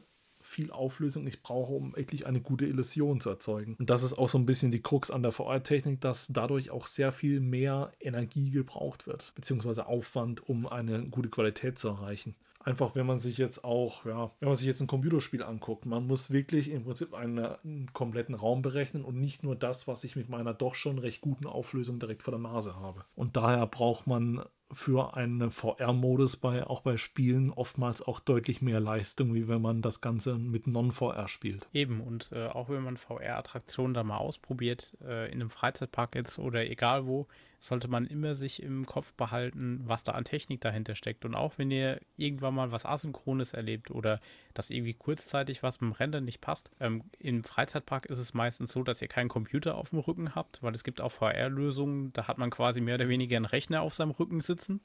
[0.53, 3.77] viel Auflösung ich brauche, um wirklich eine gute Illusion zu erzeugen.
[3.79, 6.87] Und das ist auch so ein bisschen die Krux an der VR-Technik, dass dadurch auch
[6.87, 12.35] sehr viel mehr Energie gebraucht wird, beziehungsweise Aufwand, um eine gute Qualität zu erreichen.
[12.65, 16.07] Einfach, wenn man sich jetzt auch, ja, wenn man sich jetzt ein Computerspiel anguckt, man
[16.07, 20.15] muss wirklich im Prinzip einen, einen, kompletten Raum berechnen und nicht nur das, was ich
[20.15, 23.05] mit meiner doch schon recht guten Auflösung direkt vor der Nase habe.
[23.17, 28.81] Und daher braucht man für einen VR-Modus bei, auch bei Spielen oftmals auch deutlich mehr
[28.81, 31.69] Leistung, wie wenn man das Ganze mit Non-VR spielt.
[31.73, 36.39] Eben, und äh, auch wenn man VR-Attraktionen da mal ausprobiert, äh, in einem Freizeitpark jetzt
[36.39, 37.27] oder egal wo,
[37.63, 41.25] sollte man immer sich im Kopf behalten, was da an Technik dahinter steckt.
[41.25, 44.21] Und auch wenn ihr irgendwann mal was Asynchrones erlebt oder
[44.53, 48.73] dass irgendwie kurzzeitig was mit dem Render nicht passt, ähm, im Freizeitpark ist es meistens
[48.73, 52.27] so, dass ihr keinen Computer auf dem Rücken habt, weil es gibt auch VR-Lösungen, da
[52.27, 54.81] hat man quasi mehr oder weniger einen Rechner auf seinem Rücken sitzen,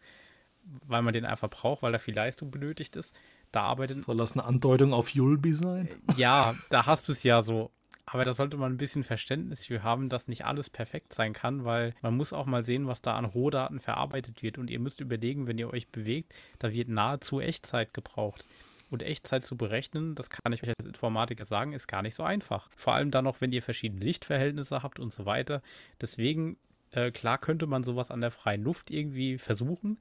[0.85, 3.15] weil man den einfach braucht, weil da viel Leistung benötigt ist.
[3.51, 4.05] Da arbeitet.
[4.05, 5.89] Soll das eine Andeutung auf Yulby sein?
[6.15, 7.71] Ja, da hast du es ja so.
[8.09, 11.65] Aber da sollte man ein bisschen Verständnis für haben, dass nicht alles perfekt sein kann,
[11.65, 14.57] weil man muss auch mal sehen, was da an Rohdaten verarbeitet wird.
[14.57, 18.45] Und ihr müsst überlegen, wenn ihr euch bewegt, da wird nahezu Echtzeit gebraucht.
[18.89, 22.23] Und Echtzeit zu berechnen, das kann ich euch als Informatiker sagen, ist gar nicht so
[22.23, 22.69] einfach.
[22.77, 25.61] Vor allem dann noch, wenn ihr verschiedene Lichtverhältnisse habt und so weiter.
[25.99, 26.55] Deswegen,
[26.91, 29.99] äh, klar könnte man sowas an der freien Luft irgendwie versuchen,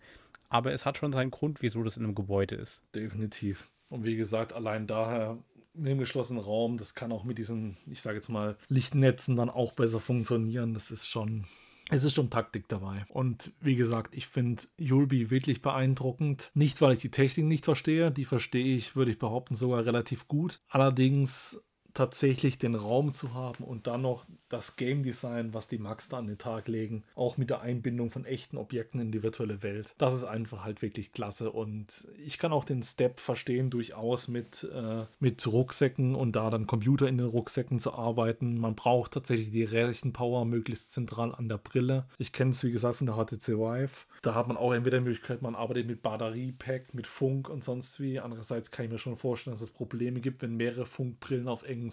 [0.49, 2.85] aber es hat schon seinen Grund, wieso das in einem Gebäude ist.
[2.95, 3.69] Definitiv.
[3.89, 5.39] Und wie gesagt, allein daher
[5.77, 9.51] in dem geschlossenen Raum, das kann auch mit diesen, ich sage jetzt mal, Lichtnetzen dann
[9.51, 10.75] auch besser funktionieren.
[10.75, 11.45] Das ist schon,
[11.91, 13.05] es ist schon Taktik dabei.
[13.09, 16.51] Und wie gesagt, ich finde Yulby wirklich beeindruckend.
[16.55, 20.29] Nicht, weil ich die Technik nicht verstehe, die verstehe ich, würde ich behaupten, sogar relativ
[20.29, 20.61] gut.
[20.69, 21.63] Allerdings
[21.97, 26.19] tatsächlich den Raum zu haben und dann noch das Game Design, was die Max da
[26.19, 29.95] an den Tag legen, auch mit der Einbindung von echten Objekten in die virtuelle Welt.
[29.99, 34.69] Das ist einfach halt wirklich klasse und ich kann auch den Step verstehen, durchaus mit,
[34.73, 38.59] äh, mit Rucksäcken und da dann Computer in den Rucksäcken zu arbeiten.
[38.59, 42.07] Man braucht tatsächlich die Rechenpower möglichst zentral an der Brille.
[42.19, 44.07] Ich kenne es, wie gesagt, von der HTC Vive.
[44.23, 48.01] Da hat man auch entweder die Möglichkeit, man arbeitet mit Batteriepack, mit Funk und sonst
[48.01, 48.21] wie.
[48.21, 51.86] Andererseits kann ich mir schon vorstellen, dass es Probleme gibt, wenn mehrere Funkbrillen auf engen,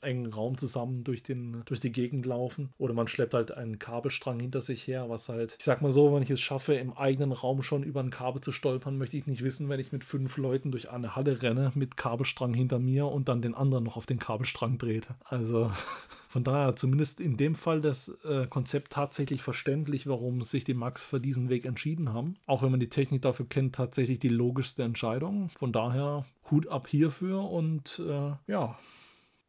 [0.00, 2.70] engen Raum zusammen durch, den, durch die Gegend laufen.
[2.78, 6.14] Oder man schleppt halt einen Kabelstrang hinter sich her, was halt, ich sag mal so,
[6.14, 9.26] wenn ich es schaffe, im eigenen Raum schon über ein Kabel zu stolpern, möchte ich
[9.26, 13.06] nicht wissen, wenn ich mit fünf Leuten durch eine Halle renne, mit Kabelstrang hinter mir
[13.06, 15.08] und dann den anderen noch auf den Kabelstrang dreht.
[15.24, 15.70] Also
[16.28, 21.04] von daher zumindest in dem Fall das äh, Konzept tatsächlich verständlich, warum sich die Max
[21.04, 22.36] für diesen Weg entschieden haben.
[22.46, 25.48] Auch wenn man die Technik dafür kennt, tatsächlich die logischste Entscheidung.
[25.50, 28.78] Von daher Hut ab hierfür und äh, ja,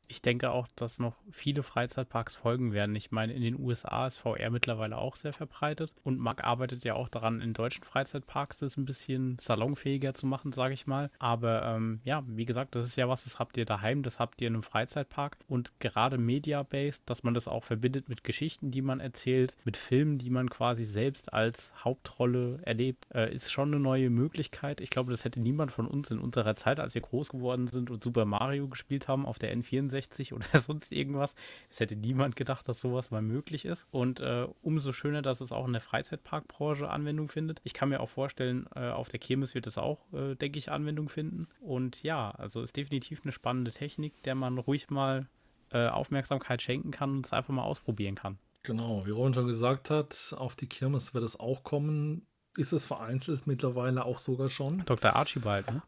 [0.07, 2.95] ich denke auch, dass noch viele Freizeitparks folgen werden.
[2.95, 6.93] Ich meine, in den USA ist VR mittlerweile auch sehr verbreitet und Marc arbeitet ja
[6.93, 11.11] auch daran, in deutschen Freizeitparks das ein bisschen salonfähiger zu machen, sage ich mal.
[11.19, 14.41] Aber ähm, ja, wie gesagt, das ist ja was, das habt ihr daheim, das habt
[14.41, 18.81] ihr in einem Freizeitpark und gerade media-based, dass man das auch verbindet mit Geschichten, die
[18.81, 23.81] man erzählt, mit Filmen, die man quasi selbst als Hauptrolle erlebt, äh, ist schon eine
[23.81, 24.79] neue Möglichkeit.
[24.79, 27.89] Ich glaube, das hätte niemand von uns in unserer Zeit, als wir groß geworden sind
[27.89, 31.33] und Super Mario gespielt haben auf der N64, N64 oder sonst irgendwas.
[31.69, 33.87] Es hätte niemand gedacht, dass sowas mal möglich ist.
[33.91, 37.59] Und äh, umso schöner, dass es auch in der Freizeitparkbranche Anwendung findet.
[37.63, 40.71] Ich kann mir auch vorstellen, äh, auf der Kirmes wird es auch, äh, denke ich,
[40.71, 41.47] Anwendung finden.
[41.59, 45.27] Und ja, also ist definitiv eine spannende Technik, der man ruhig mal
[45.71, 48.37] äh, Aufmerksamkeit schenken kann und es einfach mal ausprobieren kann.
[48.63, 52.25] Genau, wie Ron schon gesagt hat, auf die Kirmes wird es auch kommen.
[52.57, 54.83] Ist es vereinzelt mittlerweile auch sogar schon.
[54.85, 55.15] Dr.
[55.15, 55.83] Archibald, ne?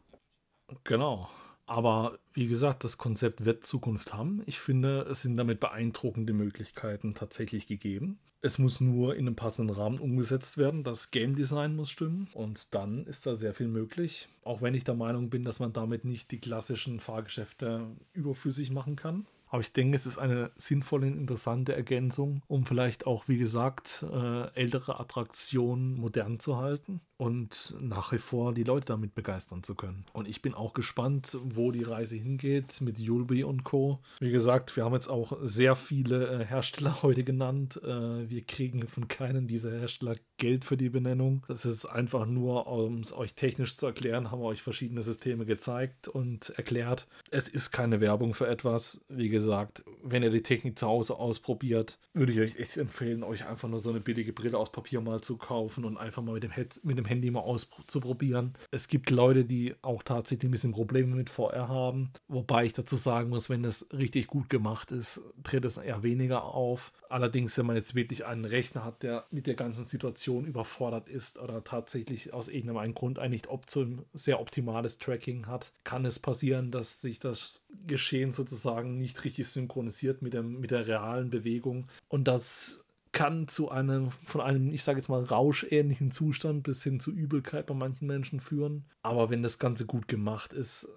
[0.84, 1.28] Genau.
[1.70, 4.42] Aber wie gesagt, das Konzept wird Zukunft haben.
[4.46, 8.18] Ich finde, es sind damit beeindruckende Möglichkeiten tatsächlich gegeben.
[8.42, 10.82] Es muss nur in einem passenden Rahmen umgesetzt werden.
[10.82, 14.26] Das Game Design muss stimmen und dann ist da sehr viel möglich.
[14.42, 18.96] Auch wenn ich der Meinung bin, dass man damit nicht die klassischen Fahrgeschäfte überflüssig machen
[18.96, 19.28] kann.
[19.50, 24.04] Aber ich denke, es ist eine sinnvolle und interessante Ergänzung, um vielleicht auch, wie gesagt,
[24.10, 29.74] äh, ältere Attraktionen modern zu halten und nach wie vor die Leute damit begeistern zu
[29.74, 30.06] können.
[30.12, 34.00] Und ich bin auch gespannt, wo die Reise hingeht mit Yulby und Co.
[34.20, 37.80] Wie gesagt, wir haben jetzt auch sehr viele äh, Hersteller heute genannt.
[37.82, 41.44] Äh, wir kriegen von keinem dieser Hersteller Geld für die Benennung.
[41.46, 45.44] Das ist einfach nur, um es euch technisch zu erklären, haben wir euch verschiedene Systeme
[45.44, 47.06] gezeigt und erklärt.
[47.30, 49.02] Es ist keine Werbung für etwas.
[49.08, 53.46] Wie gesagt, wenn ihr die Technik zu Hause ausprobiert, würde ich euch echt empfehlen, euch
[53.46, 56.42] einfach nur so eine billige Brille aus Papier mal zu kaufen und einfach mal mit
[56.42, 58.54] dem, Head mit dem Handy mal auszuprobieren.
[58.70, 62.12] Es gibt Leute, die auch tatsächlich ein bisschen Probleme mit VR haben.
[62.28, 66.44] Wobei ich dazu sagen muss, wenn das richtig gut gemacht ist, tritt es eher weniger
[66.44, 66.92] auf.
[67.10, 71.38] Allerdings, wenn man jetzt wirklich einen Rechner hat, der mit der ganzen Situation überfordert ist
[71.38, 73.66] oder tatsächlich aus irgendeinem Grund ein nicht op
[74.12, 80.22] sehr optimales Tracking hat, kann es passieren, dass sich das Geschehen sozusagen nicht richtig synchronisiert
[80.22, 81.88] mit, dem, mit der realen Bewegung.
[82.08, 87.00] Und das kann zu einem, von einem, ich sage jetzt mal, rauschähnlichen Zustand bis hin
[87.00, 88.84] zu Übelkeit bei manchen Menschen führen.
[89.02, 90.88] Aber wenn das Ganze gut gemacht ist,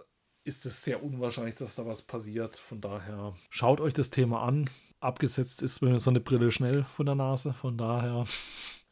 [0.43, 2.57] ist es sehr unwahrscheinlich, dass da was passiert.
[2.57, 4.69] Von daher schaut euch das Thema an
[5.03, 7.53] abgesetzt ist mir so eine Brille schnell von der Nase.
[7.53, 8.25] Von daher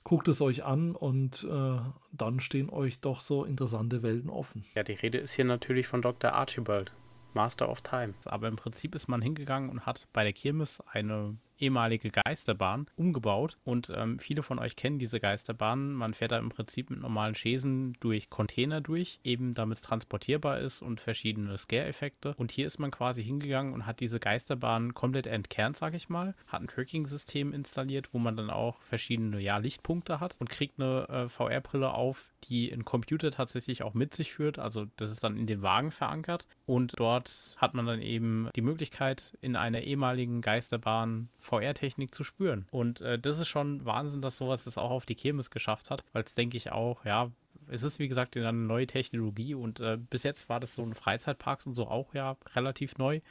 [0.04, 1.80] guckt es euch an und äh,
[2.12, 4.66] dann stehen euch doch so interessante Welten offen.
[4.76, 6.34] Ja, die Rede ist hier natürlich von Dr.
[6.34, 6.94] Archibald,
[7.34, 8.14] Master of Time.
[8.26, 13.58] Aber im Prinzip ist man hingegangen und hat bei der Kirmes eine ehemalige Geisterbahn umgebaut
[13.64, 15.94] und ähm, viele von euch kennen diese Geisterbahn.
[15.94, 20.60] Man fährt da im Prinzip mit normalen Schäsen durch Container durch, eben damit es transportierbar
[20.60, 22.34] ist und verschiedene Scare-Effekte.
[22.38, 26.36] Und hier ist man quasi hingegangen und hat diese Geisterbahn komplett entkernt, sag ich mal,
[26.48, 31.08] hat ein Tracking-System installiert, wo man dann auch verschiedene ja, Lichtpunkte hat und kriegt eine
[31.10, 34.60] äh, VR-Brille auf, die ein Computer tatsächlich auch mit sich führt.
[34.60, 38.62] Also das ist dann in den Wagen verankert und dort hat man dann eben die
[38.62, 42.66] Möglichkeit, in einer ehemaligen Geisterbahn VR-Technik zu spüren.
[42.72, 46.04] Und äh, das ist schon Wahnsinn, dass sowas das auch auf die Kirmes geschafft hat,
[46.14, 47.32] weil es denke ich auch, ja,
[47.68, 50.94] es ist wie gesagt eine neue Technologie und äh, bis jetzt war das so in
[50.94, 53.22] Freizeitparks und so auch ja relativ neu.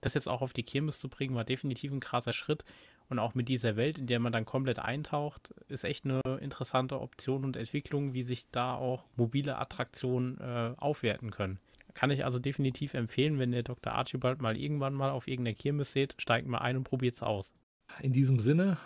[0.00, 2.64] Das jetzt auch auf die Kirmes zu bringen, war definitiv ein krasser Schritt.
[3.08, 7.00] Und auch mit dieser Welt, in der man dann komplett eintaucht, ist echt eine interessante
[7.00, 11.60] Option und Entwicklung, wie sich da auch mobile Attraktionen äh, aufwerten können.
[11.96, 13.94] Kann ich also definitiv empfehlen, wenn ihr Dr.
[13.94, 17.54] Archibald mal irgendwann mal auf irgendeiner Kirmes seht, steigt mal ein und probiert es aus.
[18.02, 18.76] In diesem Sinne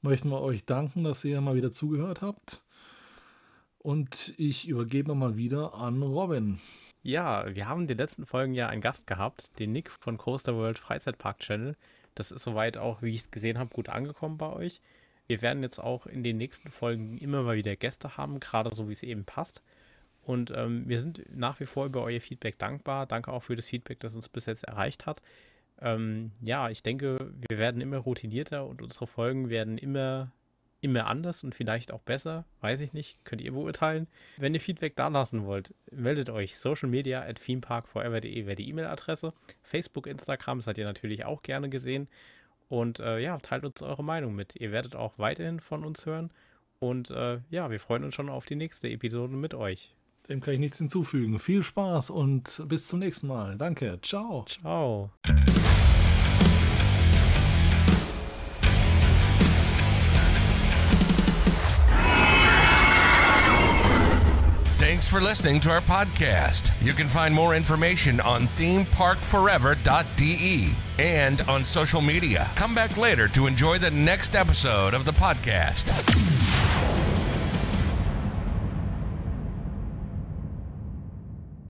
[0.00, 2.62] möchten wir euch danken, dass ihr mal wieder zugehört habt.
[3.76, 6.58] Und ich übergebe mal wieder an Robin.
[7.02, 10.56] Ja, wir haben in den letzten Folgen ja einen Gast gehabt, den Nick von Coaster
[10.56, 11.76] World Freizeitpark Channel.
[12.14, 14.80] Das ist soweit auch, wie ich es gesehen habe, gut angekommen bei euch.
[15.26, 18.88] Wir werden jetzt auch in den nächsten Folgen immer mal wieder Gäste haben, gerade so
[18.88, 19.60] wie es eben passt.
[20.28, 23.06] Und ähm, wir sind nach wie vor über euer Feedback dankbar.
[23.06, 25.22] Danke auch für das Feedback, das uns bis jetzt erreicht hat.
[25.80, 30.30] Ähm, ja, ich denke, wir werden immer routinierter und unsere Folgen werden immer,
[30.82, 32.44] immer anders und vielleicht auch besser.
[32.60, 34.06] Weiß ich nicht, könnt ihr beurteilen.
[34.36, 36.58] Wenn ihr Feedback da lassen wollt, meldet euch.
[36.58, 39.32] Social Media at themeparkforever.de wäre die E-Mail-Adresse.
[39.62, 42.06] Facebook, Instagram seid ihr natürlich auch gerne gesehen.
[42.68, 44.56] Und äh, ja, teilt uns eure Meinung mit.
[44.56, 46.30] Ihr werdet auch weiterhin von uns hören.
[46.80, 49.94] Und äh, ja, wir freuen uns schon auf die nächste Episode mit euch.
[50.28, 51.38] Dem kann ich nichts hinzufügen.
[51.38, 53.56] Viel Spaß und bis zum nächsten Mal.
[53.56, 54.00] Danke.
[54.02, 54.44] Ciao.
[54.44, 55.10] Ciao.
[64.78, 66.72] Thanks for listening to our podcast.
[66.80, 72.50] You can find more information on themeparkforever.de and on social media.
[72.56, 76.47] Come back later to enjoy the next episode of the podcast.